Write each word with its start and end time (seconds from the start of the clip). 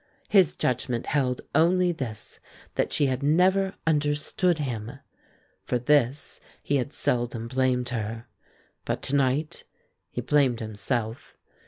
His 0.29 0.55
judgment 0.55 1.05
held 1.05 1.41
only 1.53 1.91
this, 1.91 2.39
that 2.73 2.91
she 2.91 3.05
had 3.05 3.21
never 3.21 3.75
understood 3.85 4.57
him. 4.57 4.93
For 5.63 5.77
this 5.77 6.39
he 6.63 6.77
had 6.77 6.91
seldom 6.91 7.47
blamed 7.47 7.89
her; 7.89 8.25
but 8.83 9.03
to 9.03 9.15
night 9.15 9.63
he 10.09 10.19
blamed 10.21 10.59
himself. 10.59 11.37